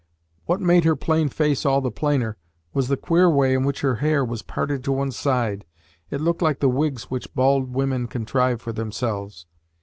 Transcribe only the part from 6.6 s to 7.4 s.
wigs which